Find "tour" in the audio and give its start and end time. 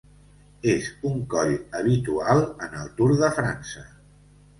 3.01-3.13